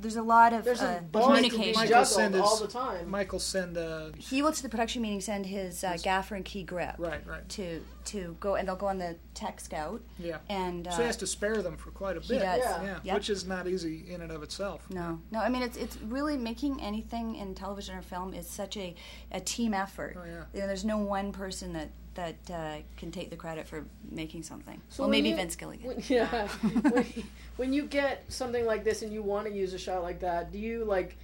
[0.00, 2.42] there's a lot of There's uh, a balls to be communication Michael juggled send his-
[2.42, 3.10] all the time.
[3.10, 6.62] Michael send uh, he will to the production meeting send his uh, gaffer and key
[6.62, 7.48] grip right, right.
[7.50, 10.38] to to go and they'll go on the tech scout Yeah.
[10.48, 12.28] and uh, so he has to spare them for quite a bit.
[12.28, 12.42] he bit.
[12.44, 12.58] does.
[12.60, 12.82] Yeah.
[12.82, 13.14] Yeah, Yep.
[13.16, 14.88] which is not easy in and of itself.
[14.90, 15.40] No, no.
[15.40, 18.94] I mean, it's it's really making anything in television or film is such a,
[19.32, 20.16] a team effort.
[20.18, 20.44] Oh, yeah.
[20.54, 24.42] You know, there's no one person that that uh, can take the credit for making
[24.42, 24.82] something.
[24.88, 25.86] So well, maybe you- Vince Gilligan.
[25.86, 26.48] When, yeah.
[26.90, 27.24] when,
[27.56, 30.50] when you get something like this and you want to use a shot like that,
[30.50, 31.16] do you like?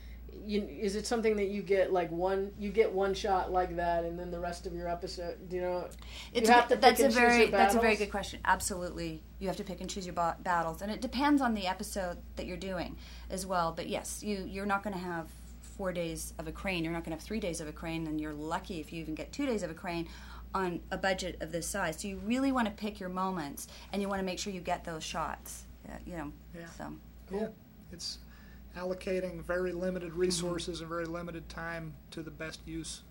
[0.47, 2.53] You, is it something that you get like one?
[2.61, 5.63] You get one shot like that, and then the rest of your episode, do you
[5.63, 5.89] know?
[6.33, 8.39] It's you have to that's a very that's a very good question.
[8.45, 11.67] Absolutely, you have to pick and choose your ba- battles, and it depends on the
[11.67, 12.97] episode that you're doing
[13.31, 13.73] as well.
[13.73, 15.27] But yes, you you're not going to have
[15.77, 16.85] four days of a crane.
[16.85, 19.01] You're not going to have three days of a crane, and you're lucky if you
[19.01, 20.09] even get two days of a crane
[20.55, 22.01] on a budget of this size.
[22.01, 24.61] So you really want to pick your moments, and you want to make sure you
[24.61, 25.65] get those shots.
[25.89, 26.67] Uh, you know, Yeah.
[26.79, 26.93] so.
[27.31, 27.49] Yeah,
[27.93, 28.19] it's
[28.77, 33.03] allocating very limited resources and very limited time to the best use.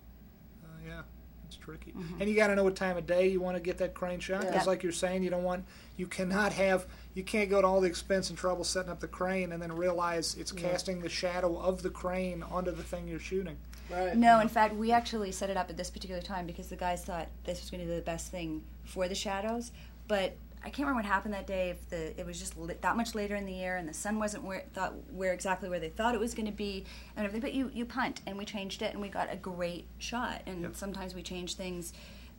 [0.64, 1.02] Uh, yeah,
[1.46, 3.78] it's tricky, and you got to know what time of day you want to get
[3.78, 4.40] that crane shot.
[4.40, 4.64] Because, Yeah.
[4.64, 5.64] like you're saying, you don't want,
[5.96, 9.08] you cannot have, you can't go to all the expense and trouble setting up the
[9.08, 13.18] crane and then realize it's casting the shadow of the crane onto the thing you're
[13.20, 13.58] shooting.
[13.90, 14.16] Right.
[14.16, 17.04] No, in fact, we actually set it up at this particular time because the guys
[17.04, 19.72] thought this was going to be the best thing for the shadows.
[20.08, 21.68] But I can't remember what happened that day.
[21.70, 24.18] If the it was just lit, that much later in the year and the sun
[24.18, 26.84] wasn't where thought where exactly where they thought it was going to be
[27.16, 27.42] and everything.
[27.42, 30.40] But you you punt and we changed it and we got a great shot.
[30.46, 30.76] And Yep.
[30.76, 31.92] sometimes we change things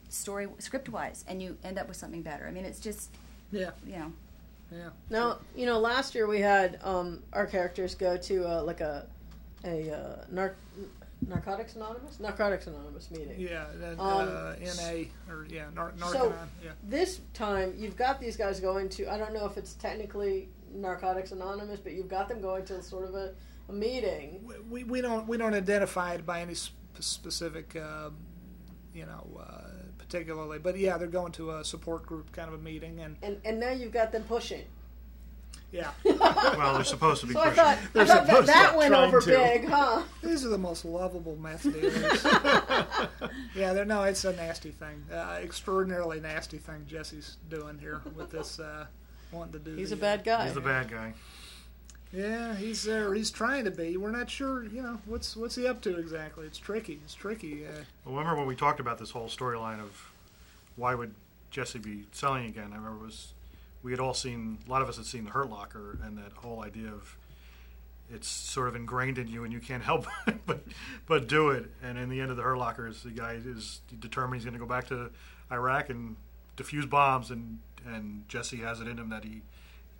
[0.08, 2.46] story script wise and you end up with something better.
[2.46, 3.10] I mean, it's just
[3.52, 4.12] Yeah, you know.
[4.72, 4.88] yeah.
[5.10, 9.06] Now, you know, last year we had um, our characters go to uh, like a
[9.64, 10.56] a uh, nar-
[11.26, 13.38] Narcotics Anonymous, Narcotics Anonymous meeting.
[13.40, 15.92] Yeah, that, Um, uh, NA or yeah, nar-.
[15.98, 19.10] So- yeah, This time, you've got these guys going to.
[19.12, 23.08] I don't know if it's technically Narcotics Anonymous, but you've got them going to sort
[23.08, 23.34] of a,
[23.68, 24.46] a meeting.
[24.68, 28.16] we, we don't we don't identify it by any sp- specific um,
[28.94, 30.58] you know uh, particularly.
[30.58, 33.58] But yeah, they're going to a support group kind of a meeting, and And and
[33.58, 34.64] now you've got them pushing.
[35.72, 38.76] Yeah, Well, they're supposed to be So I thought, I They're thought that, supposed that
[38.76, 39.26] went over to.
[39.26, 40.02] big, huh?
[40.22, 42.24] these are the most lovable meth dealers.
[43.54, 48.30] yeah, they're no, it's a nasty thing, uh, extraordinarily nasty thing Jesse's doing here with
[48.30, 48.86] this uh,
[49.32, 49.74] wanting to do.
[49.76, 50.44] He's the, a bad guy.
[50.46, 51.14] He's the bad guy.
[52.12, 53.96] Yeah, he's uh, he's trying to be.
[53.96, 56.46] We're not sure, you know, what's what's he up to exactly.
[56.46, 57.00] It's tricky.
[57.04, 57.66] It's tricky.
[57.66, 57.70] Uh,
[58.04, 60.12] Well, remember when we talked about this whole storyline of
[60.76, 61.14] why would
[61.50, 62.70] Jesse be selling again?
[62.72, 63.32] I remember it was
[63.82, 66.32] we had all seen a lot of us had seen the Hurt Locker and that
[66.32, 67.16] whole idea of
[68.12, 70.06] it's sort of ingrained in you and you can't help
[70.46, 70.62] but
[71.06, 71.70] but do it.
[71.82, 74.64] And in the end of the Hurt Locker, the guy is determined he's going to
[74.64, 75.10] go back to
[75.50, 76.16] Iraq and
[76.56, 79.42] defuse bombs, and and Jesse has it in him that he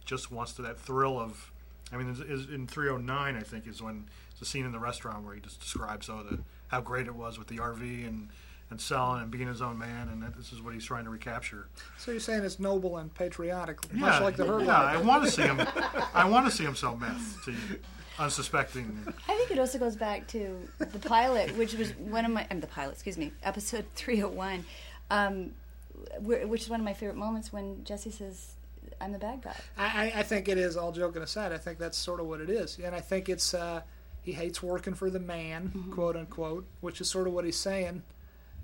[0.04, 1.52] just wants to that thrill of.
[1.92, 2.08] I mean,
[2.52, 5.60] in 309, I think, is when it's a scene in the restaurant where he just
[5.60, 8.28] describes oh the how great it was with the RV and
[8.70, 11.10] and selling and being his own man, and that this is what he's trying to
[11.10, 11.68] recapture.
[11.98, 14.80] so you're saying it's noble and patriotic, much like the Hurt yeah.
[14.82, 15.60] I want to see him.
[16.14, 17.54] I want to see him sell meth to
[18.18, 19.12] unsuspecting.
[19.28, 22.60] I think it also goes back to the pilot, which was one of my, um,
[22.60, 24.64] the pilot, excuse me, episode 301,
[25.10, 25.52] um,
[26.20, 28.54] which is one of my favorite moments when Jesse says,
[29.00, 29.56] I'm the bad guy.
[29.76, 30.76] I, I- I think it is.
[30.76, 33.52] All joking aside, I think that's sort of what it is, and I think it's
[33.54, 33.82] uh,
[34.22, 38.02] he hates working for the man, quote unquote, which is sort of what he's saying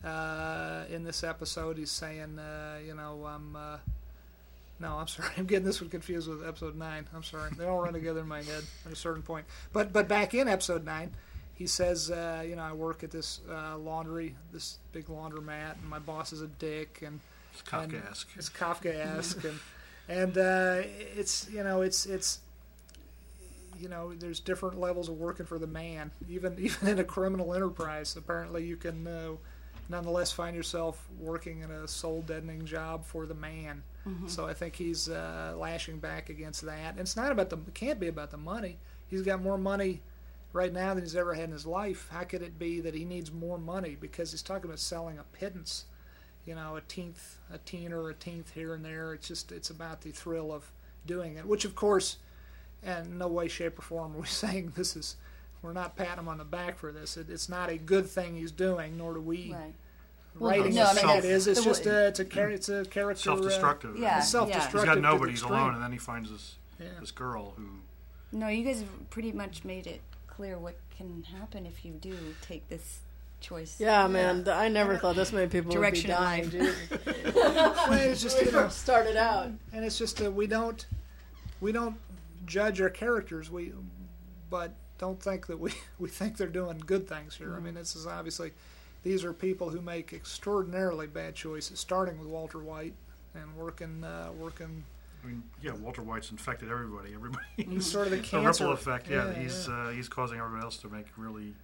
[0.05, 1.79] uh, in this episode.
[1.79, 3.57] He's saying, uh, you know, I'm.
[3.57, 3.77] Uh,
[4.81, 5.31] no, I'm sorry.
[5.37, 7.07] I'm getting this one confused with episode nine.
[7.15, 7.51] I'm sorry.
[7.57, 9.47] They all run together in my head at a certain point.
[9.73, 11.13] But but back in episode nine,
[11.55, 15.89] he says, uh, you know, I work at this uh, laundry, this big laundromat, and
[15.89, 17.21] my boss is a dick, and
[17.53, 18.27] It's Kafkaesque.
[18.37, 19.59] it's Kafkaesque, and
[20.09, 20.83] and uh,
[21.17, 22.41] it's you know it's it's
[23.79, 26.11] you know there's different levels of working for the man.
[26.29, 29.33] Even even in a criminal enterprise, apparently you can uh,
[29.89, 33.83] nonetheless find yourself working in a soul deadening job for the man.
[34.29, 36.93] So I think he's uh, lashing back against that.
[36.93, 38.79] And it's not about the it can't be about the money.
[39.09, 40.01] He's got more money
[40.53, 42.09] right now than he's ever had in his life.
[42.11, 43.97] How could it be that he needs more money?
[44.01, 45.85] Because he's talking about selling a pittance
[46.45, 49.15] you know, a tenth, a teen or a tenth here and there.
[49.15, 50.71] It's just, it's about the thrill of
[51.07, 52.19] doing it, which of course,
[52.83, 55.17] in no way, shape, or form are we saying this is,
[55.63, 57.17] we're not patting him on the back for this.
[57.17, 59.75] It, it's not a good thing he's doing, nor do we Right.
[60.35, 61.47] writing no, it I mean, say it that's- is.
[61.47, 63.31] It's the just w- a, it's a, char- it's a character.
[63.31, 63.97] uh, Self-destructive.
[63.99, 64.19] Yeah.
[64.19, 64.81] it's self-destructive.
[64.81, 65.33] He's got nobody.
[65.33, 66.87] He's alone, and then he finds this Yeah.
[67.01, 67.69] this girl who.
[68.33, 72.17] No, you guys have pretty much made it clear what can happen if you do
[72.41, 73.01] take this
[73.41, 73.77] choice.
[73.79, 74.49] Yeah, man.
[74.49, 76.65] I never thought this many people Direction would be dying.
[76.67, 77.35] life.
[77.35, 79.47] Well, it's just, you know, started out.
[79.73, 80.87] and it's just uh, we don't
[81.61, 81.97] we don't
[82.47, 83.73] judge our characters we
[84.51, 84.73] but
[85.03, 88.07] don't think that we we think they're doing good things here i mean this is
[88.07, 88.53] obviously
[89.03, 92.95] these are people who make extraordinarily bad choices starting with walter white
[93.35, 94.85] and working uh, working
[95.25, 97.15] I mean, yeah, Walter White's infected everybody.
[97.15, 97.45] Everybody.
[97.57, 99.09] he's sort of the the cancer ripple effect.
[99.09, 99.75] Yeah, Yeah, he's yeah.
[99.75, 101.55] Uh, he's causing everybody else to make really,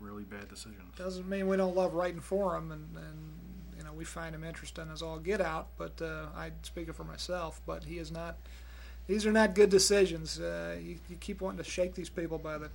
[0.00, 0.92] really bad decisions.
[0.96, 3.32] doesn't mean we don't love writing for him and, and
[3.78, 6.96] you know we find him interesting as all get out but uh, i speak it
[6.96, 8.38] for myself but he is not
[9.06, 12.58] these are not good decisions uh, you, you keep wanting to shake these people by
[12.58, 12.70] the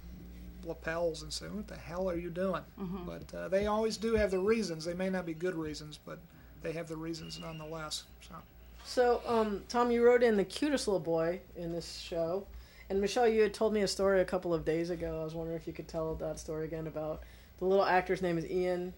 [0.65, 2.61] lapels and say what the hell are you doing
[3.05, 6.19] but uh, they always do have the reasons they may not be good reasons but
[6.61, 8.35] they have the reasons nonetheless so
[8.85, 12.45] So, um, Tom, you wrote in the cutest little boy in this show,
[12.89, 15.21] and Michelle, you had told me a story a couple of days ago.
[15.21, 17.21] I was wondering if you could tell that story again about
[17.59, 18.93] the little actor's name is Ian.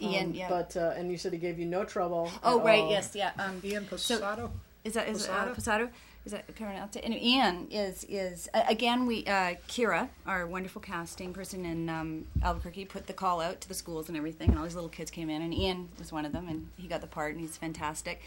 [0.00, 0.48] Ian, um, yeah.
[0.48, 2.30] But uh, and you said he gave you no trouble.
[2.42, 2.90] oh, at right, all.
[2.90, 3.32] yes, yeah.
[3.38, 4.50] Um, ian So- Posado?
[4.84, 5.50] Is that is Posada?
[5.50, 5.88] uh, Posado?
[6.24, 6.96] Is that pronounced?
[6.96, 12.26] And Ian is is uh, again we uh, Kira, our wonderful casting person in um,
[12.42, 15.10] Albuquerque, put the call out to the schools and everything, and all these little kids
[15.10, 17.56] came in, and Ian was one of them, and he got the part, and he's
[17.56, 18.20] fantastic.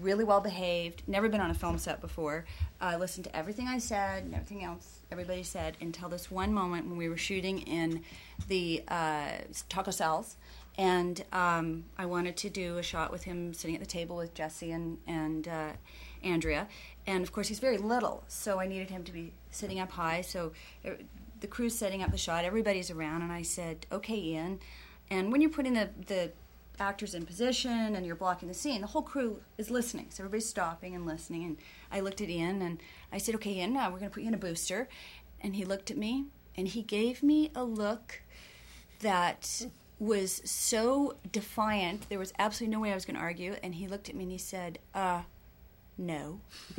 [0.00, 1.02] Really well behaved.
[1.06, 2.44] Never been on a film set before.
[2.80, 6.86] Uh, listened to everything I said and everything else everybody said until this one moment
[6.86, 8.02] when we were shooting in
[8.48, 9.30] the uh,
[9.68, 10.36] taco cells,
[10.78, 14.34] and um, I wanted to do a shot with him sitting at the table with
[14.34, 15.72] Jesse and and uh,
[16.22, 16.68] Andrea,
[17.06, 20.20] and of course he's very little, so I needed him to be sitting up high.
[20.20, 20.52] So
[20.84, 20.90] uh,
[21.40, 24.60] the crew's setting up the shot, everybody's around, and I said, "Okay, Ian."
[25.08, 26.32] And when you're putting the the
[26.78, 30.06] actors in position and you're blocking the scene, the whole crew is listening.
[30.10, 31.44] So everybody's stopping and listening.
[31.44, 31.56] And
[31.90, 32.80] I looked at Ian and
[33.12, 34.88] I said, "Okay, Ian, now we're going to put you in a booster."
[35.40, 38.22] And he looked at me and he gave me a look
[39.00, 39.66] that
[39.98, 42.08] was so defiant.
[42.08, 43.56] There was absolutely no way I was going to argue.
[43.62, 45.22] And he looked at me and he said, "Uh,
[45.98, 46.40] no.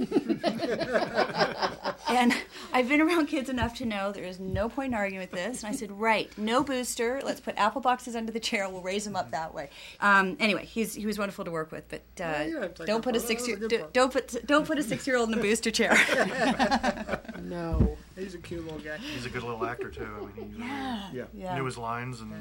[2.10, 2.34] and
[2.72, 5.64] I've been around kids enough to know there is no point in arguing with this.
[5.64, 7.20] And I said, right, no booster.
[7.26, 8.70] Let's put apple boxes under the chair.
[8.70, 9.70] We'll raise them up that way.
[10.02, 12.74] Um, anyway, he's he was wonderful to work with, but uh, Yeah, you don't have
[12.74, 13.94] to take don't put a six was a year good do, part.
[13.94, 15.98] don't put don't put a six year old in a booster chair.
[17.42, 17.98] No.
[18.18, 18.98] He's a cute little guy.
[18.98, 20.04] He's a good little actor too.
[20.04, 21.24] I mean, he yeah, Yeah.
[21.34, 21.56] yeah.
[21.56, 22.32] knew his lines and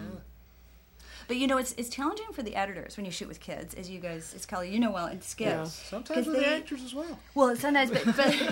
[1.29, 3.91] But you know, it's it's challenging for the editors when you shoot with kids, as
[3.91, 5.47] you guys, as Kelley, you know well, and Skip.
[5.49, 5.65] Yeah.
[5.65, 7.19] Sometimes 'Cause with the actors as well.
[7.35, 8.05] Well, sometimes, but,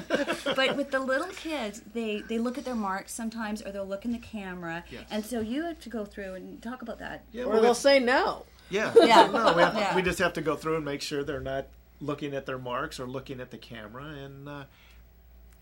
[0.08, 3.86] but but with the little kids, they they look at their marks sometimes, or they'll
[3.86, 5.04] look in the camera, Yes.
[5.10, 7.24] and so you have to go through and talk about that.
[7.32, 8.44] Yeah, Or well, they'll we- say no.
[8.70, 8.92] yeah.
[8.96, 9.26] Yeah.
[9.32, 9.94] No, we, have, Yeah.
[9.94, 11.66] we just have to go through and make sure they're not
[12.00, 14.04] looking at their marks or looking at the camera.
[14.04, 14.64] And uh,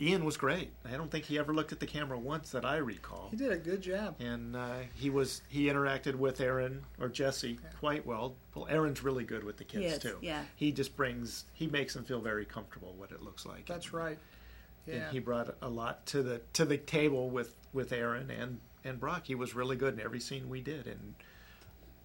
[0.03, 0.71] Ian was great.
[0.85, 3.29] I don't think he ever looked at the camera once that I recall.
[3.31, 4.17] He did a good job.
[4.21, 8.35] And uh, he was he interacted with Aaron or Jesse quite well.
[8.55, 10.19] Well, Aaron's really good with the kids He is, too.
[10.21, 10.43] yeah.
[10.57, 13.67] He just brings he makes them feel very comfortable what it looks like.
[13.67, 14.19] That's And- right.
[14.89, 18.99] And he brought a lot to the to the table with with Aaron and and
[18.99, 19.29] Brock.
[19.29, 21.15] He was really good in every scene we did, and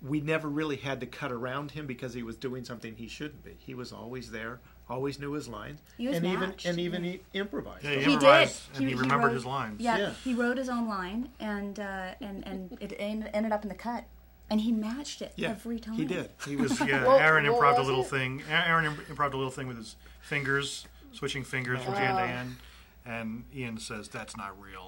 [0.03, 3.43] we never really had to cut around him because he was doing something he shouldn't
[3.43, 3.55] be.
[3.57, 7.11] He was always there, always knew his lines, He was and even and even yeah.
[7.11, 7.83] he improvised.
[7.83, 8.75] Yeah, he He improvised did.
[8.75, 9.81] and he, He- he remembered wrote- his lines.
[9.81, 10.13] Yeah, Yeah.
[10.23, 14.05] he wrote his own line, and uh, and and it ended up in the cut,
[14.49, 15.95] and he matched it Yeah, every time.
[15.95, 16.29] he did.
[16.45, 18.07] He was Yeah, Well, Aaron what improv a little it?
[18.07, 18.43] thing.
[18.49, 22.57] Aaron im- improv a little thing with his fingers, switching fingers from Jan to Ann.
[23.05, 24.86] And Ian says, "That's not real,"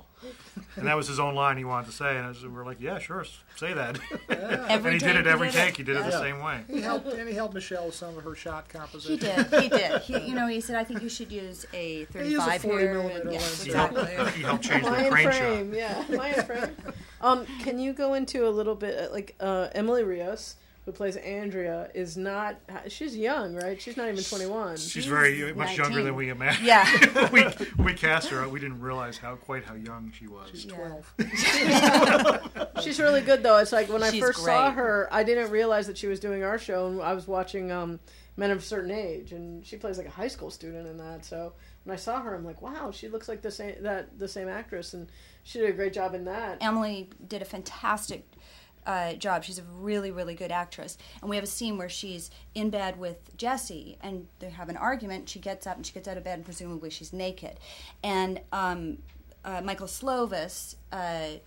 [0.75, 2.15] and that was his own line he wanted to say.
[2.17, 5.27] And I was, we were like, "Yeah, sure, say that." Every and he did it
[5.27, 5.77] every did take.
[5.77, 6.19] He did it the Yeah.
[6.19, 6.61] same way.
[6.69, 9.17] He helped, and he helped Michelle with some of her shot composition.
[9.17, 9.61] He did.
[9.63, 10.01] He did.
[10.01, 13.21] He, you know, he said, "I think you should use a 35 40 here." millimeter
[13.21, 13.63] and- yeah, lens.
[13.63, 13.97] He helped,
[14.35, 16.75] he helped change the Lion crane frame, yeah, lion frame.
[17.21, 20.55] Um, can you go into a little bit uh, like uh, Emily Rios,
[20.89, 22.55] who plays Andrea, is not.
[22.87, 23.79] She's young, right?
[23.79, 24.75] She's not even twenty one.
[24.75, 24.79] shot.
[24.89, 26.65] She's very much younger than we imagined.
[26.65, 27.29] Yeah.
[27.31, 27.45] we,
[27.77, 30.49] we cast her, we didn't realize how quite how young she was.
[30.49, 31.01] She's Yeah.
[31.19, 32.73] 12.
[32.81, 33.57] She's really good though.
[33.57, 36.43] It's like when I She's first saw her, I didn't realize that she was doing
[36.43, 37.99] our show, and I was watching um,
[38.35, 41.23] Men of a Certain Age, and she plays like a high school student in that.
[41.23, 44.27] So when I saw her, I'm like, wow, she looks like the same that the
[44.27, 45.07] same actress, and
[45.43, 46.57] she did a great job in that.
[46.61, 48.25] Emily did a fantastic
[48.89, 49.43] uh, job.
[49.43, 50.97] She's a really, really good actress.
[51.21, 54.77] And we have a scene where she's in bed with Jesse, and they have an
[54.77, 55.29] argument.
[55.29, 57.59] She gets up and she gets out of bed, and presumably she's naked.
[58.03, 58.97] And um,
[59.45, 60.75] uh, Michael Slovis.
[60.91, 61.37] Uh,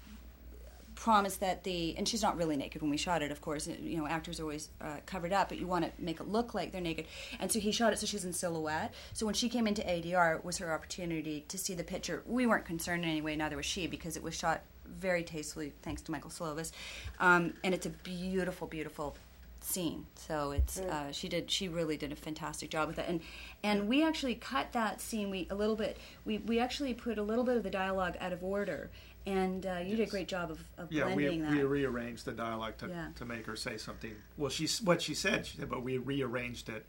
[0.94, 3.96] promised that the and she's not really naked when we shot it of course you
[3.96, 6.70] know actors are always uh, covered up but you want to make it look like
[6.70, 7.06] they're naked
[7.40, 10.36] and so he shot it so she's in silhouette so when she came into adr
[10.36, 13.56] it was her opportunity to see the picture we weren't concerned in any way neither
[13.56, 14.60] was she because it was shot
[14.98, 16.72] very tastefully thanks to michael slovis.
[17.20, 19.16] Um, and it's a beautiful beautiful
[19.60, 20.06] scene.
[20.16, 23.06] So it's uh, she did she really did a fantastic job with it.
[23.08, 23.20] And
[23.62, 25.30] and we actually cut that scene.
[25.30, 28.32] We a little bit we, we actually put a little bit of the dialogue out
[28.32, 28.90] of order.
[29.24, 32.24] And uh, you did a great job of, of Yeah, we, blending we that rearranged
[32.24, 33.06] the dialogue to, Yeah.
[33.14, 34.16] to make her say something.
[34.36, 36.84] Well, she's what she said, she said, but we rearranged it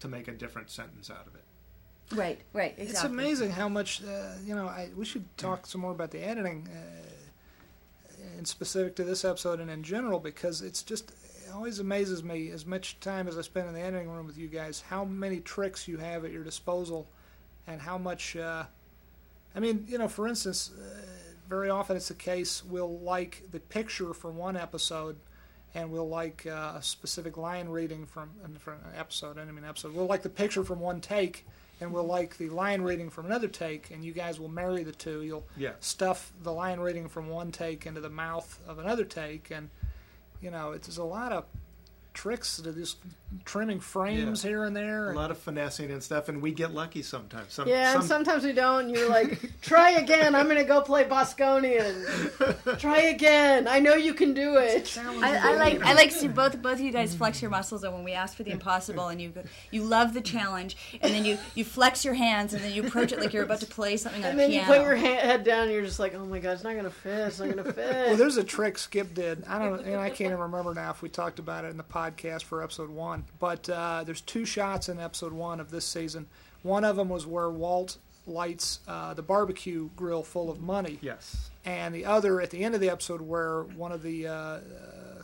[0.00, 1.44] to make a different sentence out of it.
[2.14, 2.90] right right exactly.
[2.92, 6.22] It's amazing how much, uh, you know, I, we should talk some more about the
[6.22, 7.06] editing, uh,
[8.40, 12.48] and specific to this episode and in general, because it's just, it always amazes me,
[12.48, 15.40] as much time as I spend in the editing room with you guys, how many
[15.40, 17.06] tricks you have at your disposal,
[17.66, 18.64] and how much, uh,
[19.54, 21.02] I mean, you know, for instance, uh,
[21.50, 25.18] very often it's the case we'll like the picture from one episode,
[25.74, 29.38] and we'll like uh, a specific line reading from, from an episode.
[29.38, 29.92] I mean, episode.
[29.92, 31.46] We'll like the picture from one take,
[31.80, 34.92] and we'll like the line reading from another take, and you guys will marry the
[34.92, 35.22] two.
[35.22, 35.72] You'll Yeah.
[35.80, 39.70] stuff the line reading from one take into the mouth of another take, and
[40.40, 41.44] you know, it's there's a lot of
[42.20, 42.98] tricks to just
[43.46, 45.10] trimming frames here and there.
[45.12, 47.52] A lot of finessing and stuff, and we get lucky sometimes.
[47.54, 48.86] Some, Yeah, and sometimes we don't.
[48.86, 50.34] And you're like, try again.
[50.34, 52.78] I'm gonna go play Bosconian.
[52.78, 53.66] try again.
[53.68, 54.98] I know you can do it.
[54.98, 57.84] I, I like I like to see both both of you guys flex your muscles
[57.84, 61.14] and when we ask for the impossible and you go- you love the challenge and
[61.14, 63.66] then you you flex your hands and then you approach it like you're about to
[63.66, 64.74] play something on And a then you piano.
[64.74, 65.62] put your ha- head down.
[65.64, 67.18] and You're just like, oh my god, it's not gonna fit.
[67.28, 68.08] It's not gonna fit.
[68.08, 69.44] Well, there's a trick Skip did.
[69.48, 71.82] I don't, and I can't even remember now if we talked about it in the
[71.84, 72.09] podcast
[72.44, 73.24] for episode one.
[73.38, 76.26] But uh, there's two shots in episode one of this season.
[76.62, 81.50] One of them was where Walt lights uh, the barbecue grill full of money, yes.
[81.64, 84.60] and the other at the end of the episode where one of the uh, uh,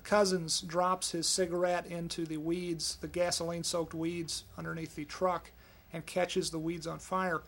[0.03, 5.51] cousins drops his cigarette into the weeds, the gasoline-soaked weeds underneath the truck,
[5.93, 7.43] and catches the weeds on fire.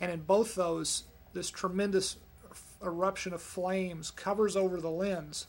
[0.00, 2.16] And in both those, this tremendous
[2.82, 5.46] eruption of flames covers over the lens.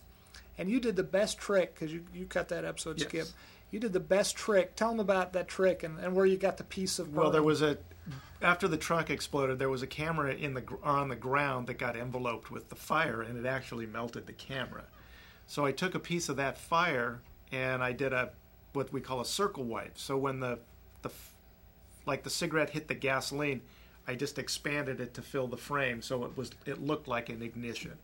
[0.59, 3.07] And you did the best trick because you, you cut that episode, Yes.
[3.07, 3.27] Skip.
[3.71, 4.75] You did the best trick.
[4.75, 7.15] Tell them about that trick and, and where you got the piece of.
[7.15, 7.77] Well, there was a
[8.41, 11.95] after the truck exploded, there was a camera in the on the ground that got
[11.95, 14.83] enveloped with the fire, and it actually melted the camera.
[15.47, 18.31] So I took a piece of that fire and I did a
[18.73, 19.97] what we call a circle wipe.
[19.97, 20.59] So when the
[21.01, 21.09] the
[22.05, 23.61] like the cigarette hit the gasoline,
[24.07, 27.41] I just expanded it to fill the frame, so it was it looked like an
[27.41, 27.97] ignition.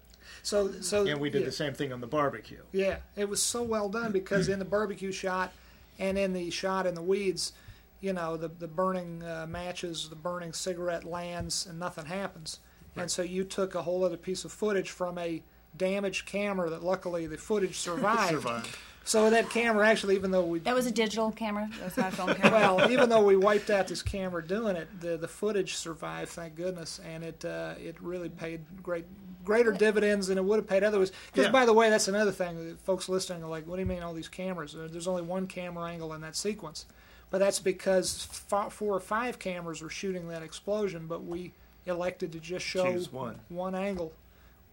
[0.44, 1.46] So so And we did yeah.
[1.46, 2.62] the same thing on the barbecue.
[2.72, 5.54] Yeah, it was so well done because in the barbecue shot
[6.00, 7.54] and in the shot in the weeds,
[8.02, 12.60] you know, the the burning uh, matches, the burning cigarette lands, and nothing happens.
[12.98, 15.44] And so you took a whole other piece of footage from a
[15.76, 18.32] damaged camera that luckily the footage survived.
[18.32, 18.78] Survived.
[19.08, 21.70] So that camera actually, even though we That was a digital camera.
[21.80, 22.60] That was not a film camera.
[22.76, 26.56] well, even though we wiped out this camera doing it, the the footage survived, thank
[26.56, 29.06] goodness, and it uh, it really paid great
[29.46, 31.12] greater dividends than it would have paid otherwise.
[31.28, 31.52] Because Yeah.
[31.52, 32.58] by the way, that's another thing.
[32.68, 35.46] that Folks listening are like, "What do you mean all these cameras?" There's only one
[35.46, 36.88] camera angle in that sequence,
[37.30, 41.52] but that's because four or five cameras were shooting that explosion, but we
[41.86, 43.40] elected to just show one.
[43.50, 44.14] one angle,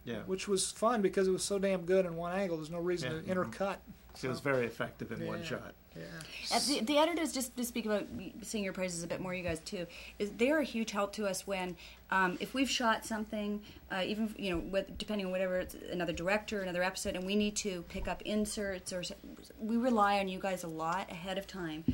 [0.07, 0.21] Yeah.
[0.25, 2.57] which was fun because it was so damn good in one angle.
[2.57, 3.35] There's no reason Yeah.
[3.35, 3.77] to intercut.
[4.23, 5.75] It was very effective in one shot.
[5.97, 6.59] Yeah.
[6.59, 8.07] The, the editors, just to speak about
[8.43, 9.87] seeing your praises a bit more, you guys too,
[10.19, 11.77] is they're a huge help to us when,
[12.11, 13.61] um, if we've shot something,
[13.91, 17.37] uh, even you know, with, depending on whatever it's another director, another episode, and we
[17.37, 19.03] need to pick up inserts or
[19.61, 21.85] we rely on you guys a lot ahead of time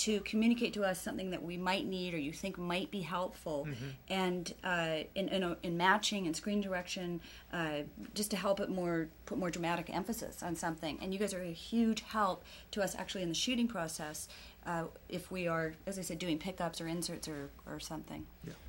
[0.00, 3.68] to communicate to us something that we might need or you think might be helpful,
[4.08, 7.20] and uh, in, in, in matching and screen direction,
[7.52, 7.80] uh,
[8.14, 10.98] just to help it more put more dramatic emphasis on something.
[11.02, 14.28] And you guys are a huge help to us actually in the shooting process.
[14.66, 18.26] Uh, if we are, as I said, doing pickups or inserts or, or something.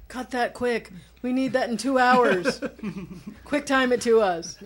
[0.07, 0.91] Cut that quick.
[1.21, 2.61] We need that in two hours.
[3.45, 4.57] quick time it to us.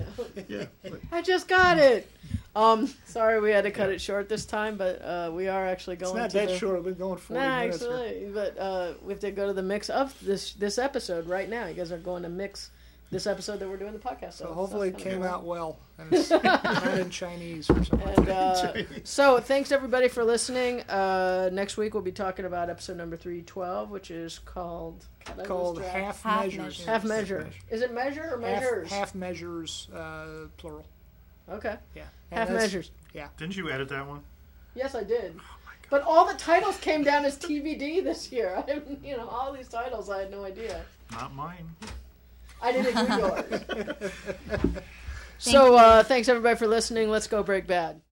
[0.47, 0.65] Yeah.
[1.11, 2.09] I just got it.
[2.55, 5.95] Um, sorry we had to cut it short this time, but uh, we are actually
[5.95, 6.75] It's going not to that the, short.
[6.83, 7.81] We've been going 40 Nah, minutes.
[7.81, 7.91] here.
[7.91, 11.49] actually, but uh, we have to go to the mix of this this episode right
[11.49, 11.67] now.
[11.67, 12.71] You guys are going to mix
[13.11, 14.33] this episode that we're doing the podcast.
[14.33, 14.55] So of.
[14.55, 15.77] hopefully it came out well.
[15.97, 18.07] And it's not in Chinese or something.
[18.17, 20.81] And uh, so, thanks everybody for listening.
[20.83, 25.05] Uh, next week we'll be talking about episode number three twelve, which is called
[25.43, 26.57] called half, Half measures.
[26.63, 26.85] measures.
[26.85, 27.49] half measure.
[27.69, 28.91] Is it measure or Half- measures?
[28.91, 30.85] Half, measures, uh, plural.
[31.47, 32.05] Okay, Yeah.
[32.31, 32.91] And half that's- measures.
[33.13, 33.27] Yeah.
[33.37, 34.21] Didn't you edit that one?
[34.75, 35.39] Yes, I did.
[35.89, 38.55] But all the titles came down as TBD this year.
[38.57, 40.81] I didn't, you know, all these titles I had no idea.
[41.11, 41.69] Not mine.
[42.61, 44.11] I didn't do yours.
[45.37, 47.09] so, uh, thanks everybody for listening.
[47.09, 48.01] Let's go break bad.